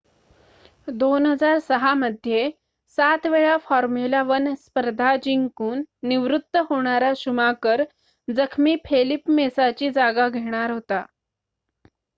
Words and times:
2006 0.93 1.93
मध्ये 1.95 2.49
7 2.97 3.25
वेळा 3.27 3.57
फॉर्म्युला 3.63 4.21
1 4.29 4.53
स्पर्धा 4.59 5.15
जिंकून 5.23 5.83
निवृत्त 6.05 6.57
होणारा 6.69 7.11
शुमाकर 7.17 7.83
जखमी 8.27 8.75
फेलिप 8.85 9.29
मेसाची 9.31 9.89
जागा 9.91 10.27
घेणार 10.29 10.71
होता 10.71 11.03